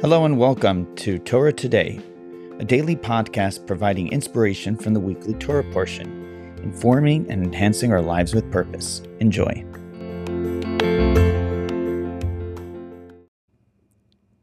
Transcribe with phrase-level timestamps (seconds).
[0.00, 2.00] Hello and welcome to Torah Today,
[2.60, 8.32] a daily podcast providing inspiration from the weekly Torah portion, informing and enhancing our lives
[8.32, 9.02] with purpose.
[9.18, 9.64] Enjoy.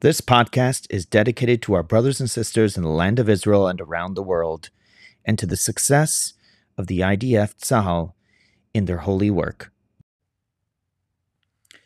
[0.01, 3.79] This podcast is dedicated to our brothers and sisters in the land of Israel and
[3.79, 4.71] around the world,
[5.23, 6.33] and to the success
[6.77, 8.11] of the IDF Tzahal
[8.73, 9.71] in their holy work.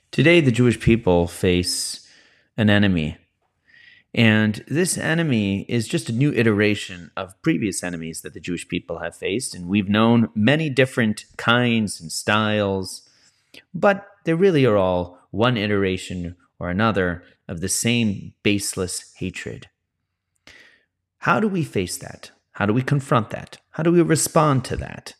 [0.10, 2.10] Today, the Jewish people face
[2.58, 3.20] an enemy
[4.14, 9.00] and this enemy is just a new iteration of previous enemies that the Jewish people
[9.00, 9.54] have faced.
[9.54, 13.08] And we've known many different kinds and styles,
[13.74, 19.68] but they really are all one iteration or another of the same baseless hatred.
[21.20, 22.32] How do we face that?
[22.54, 23.58] How do we confront that?
[23.72, 25.14] How do we respond to that?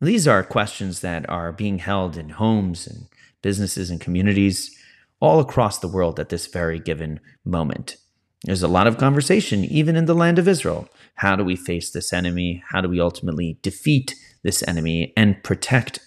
[0.00, 3.06] These are questions that are being held in homes and
[3.40, 4.76] businesses and communities
[5.20, 7.96] all across the world at this very given moment.
[8.44, 10.88] There's a lot of conversation, even in the land of Israel.
[11.16, 12.62] How do we face this enemy?
[12.68, 15.98] How do we ultimately defeat this enemy and protect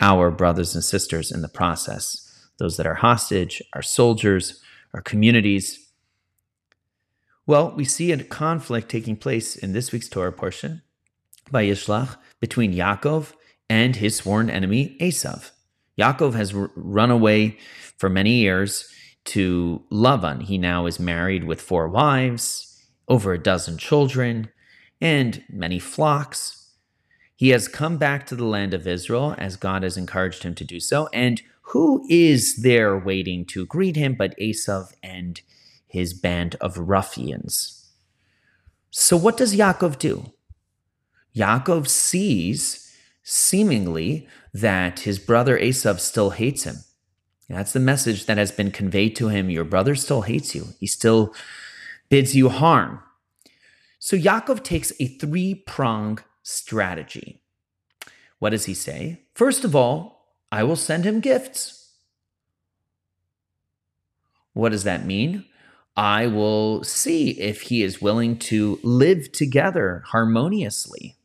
[0.00, 2.20] our brothers and sisters in the process?
[2.58, 4.62] Those that are hostage, our soldiers,
[4.94, 5.90] our communities.
[7.46, 10.82] Well, we see a conflict taking place in this week's Torah portion
[11.52, 13.32] Vayishlach between Yaakov
[13.68, 15.50] and his sworn enemy Esav.
[15.98, 17.58] Yaakov has run away
[17.98, 18.88] for many years
[19.26, 20.42] to Lavan.
[20.42, 24.48] He now is married with four wives, over a dozen children,
[25.00, 26.70] and many flocks.
[27.36, 30.64] He has come back to the land of Israel as God has encouraged him to
[30.64, 31.08] do so.
[31.12, 35.40] And who is there waiting to greet him but Esav and
[35.86, 37.90] his band of ruffians?
[38.90, 40.32] So, what does Yaakov do?
[41.34, 46.76] Yaakov sees, seemingly, that his brother Esav still hates him.
[47.48, 49.50] That's the message that has been conveyed to him.
[49.50, 51.34] Your brother still hates you, he still
[52.08, 53.00] bids you harm.
[53.98, 57.40] So Yaakov takes a three prong strategy.
[58.38, 59.22] What does he say?
[59.34, 61.92] First of all, I will send him gifts.
[64.52, 65.46] What does that mean?
[65.96, 71.16] I will see if he is willing to live together harmoniously.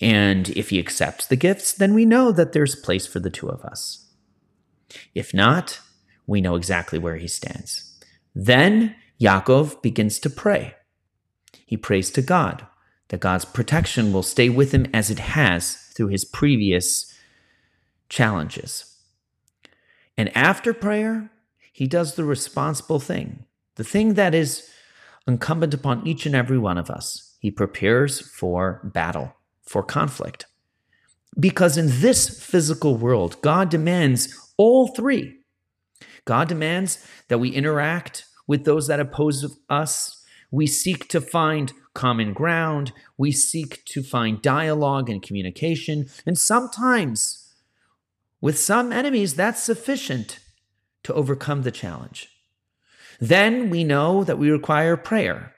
[0.00, 3.48] And if he accepts the gifts, then we know that there's place for the two
[3.48, 4.09] of us.
[5.14, 5.80] If not,
[6.26, 7.98] we know exactly where he stands.
[8.34, 10.74] Then Yaakov begins to pray.
[11.66, 12.66] He prays to God
[13.08, 17.12] that God's protection will stay with him as it has through his previous
[18.08, 18.96] challenges.
[20.16, 21.30] And after prayer,
[21.72, 23.44] he does the responsible thing,
[23.76, 24.68] the thing that is
[25.26, 27.36] incumbent upon each and every one of us.
[27.40, 30.46] He prepares for battle, for conflict.
[31.38, 35.38] Because in this physical world, God demands all three.
[36.26, 40.22] God demands that we interact with those that oppose us.
[40.50, 42.92] We seek to find common ground.
[43.16, 46.10] We seek to find dialogue and communication.
[46.26, 47.54] And sometimes,
[48.42, 50.40] with some enemies, that's sufficient
[51.04, 52.28] to overcome the challenge.
[53.18, 55.54] Then we know that we require prayer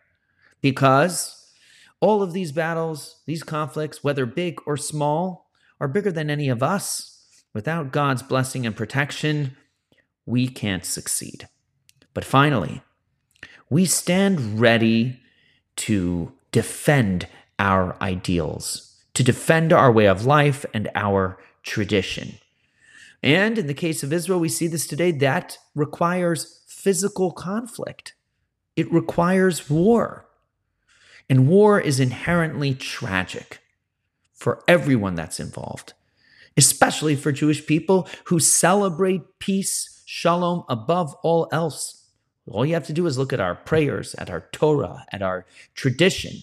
[0.60, 1.52] because
[1.98, 6.62] all of these battles, these conflicts, whether big or small, are bigger than any of
[6.62, 7.11] us.
[7.54, 9.56] Without God's blessing and protection,
[10.24, 11.48] we can't succeed.
[12.14, 12.82] But finally,
[13.68, 15.20] we stand ready
[15.76, 17.26] to defend
[17.58, 22.34] our ideals, to defend our way of life and our tradition.
[23.22, 28.14] And in the case of Israel, we see this today, that requires physical conflict.
[28.76, 30.26] It requires war.
[31.28, 33.60] And war is inherently tragic
[34.34, 35.92] for everyone that's involved
[36.56, 42.06] especially for Jewish people who celebrate peace, shalom, above all else.
[42.46, 45.46] All you have to do is look at our prayers, at our Torah, at our
[45.74, 46.42] tradition.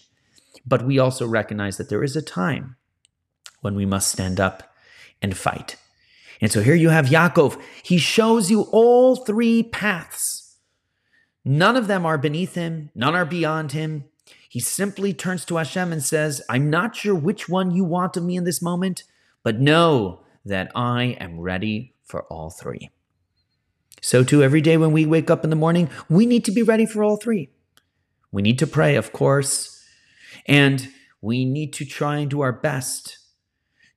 [0.66, 2.78] But we also recognize that there is a time
[3.62, 4.74] when we must stand up
[5.22, 5.76] and fight.
[6.42, 7.62] And so here you have Yaakov.
[7.84, 10.56] He shows you all three paths.
[11.44, 14.06] None of them are beneath him, none are beyond him.
[14.50, 18.24] He simply turns to Hashem and says, I'm not sure which one you want of
[18.24, 19.04] me in this moment,
[19.44, 22.90] but know that I am ready for all three.
[24.02, 26.64] So, too, every day when we wake up in the morning, we need to be
[26.64, 27.50] ready for all three.
[28.32, 29.84] We need to pray, of course,
[30.46, 30.90] and
[31.22, 33.18] we need to try and do our best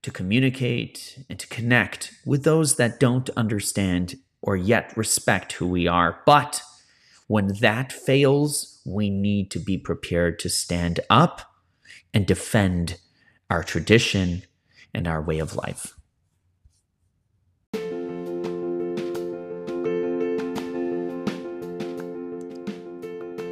[0.02, 5.86] to communicate and to connect with those that don't understand or yet respect who we
[5.86, 6.20] are.
[6.26, 6.62] But
[7.28, 11.42] when that fails, we need to be prepared to stand up
[12.12, 12.98] and defend
[13.48, 14.42] our tradition
[14.94, 15.94] and our way of life.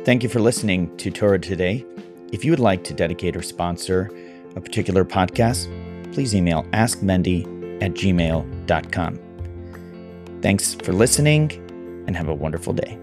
[0.04, 1.84] Thank you for listening to Torah today.
[2.32, 4.10] If you would like to dedicate or sponsor
[4.56, 5.68] a particular podcast,
[6.12, 7.44] please email askmendy
[7.82, 9.20] at gmail.com.
[10.42, 11.52] Thanks for listening
[12.06, 12.98] and have a wonderful day.